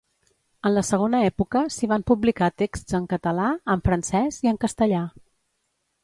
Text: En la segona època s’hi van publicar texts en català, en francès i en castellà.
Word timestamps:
En 0.67 0.73
la 0.75 0.81
segona 0.87 1.17
època 1.25 1.59
s’hi 1.75 1.89
van 1.91 2.05
publicar 2.11 2.49
texts 2.61 2.97
en 2.99 3.05
català, 3.11 3.45
en 3.75 3.83
francès 3.89 4.39
i 4.47 4.51
en 4.53 4.59
castellà. 4.65 5.03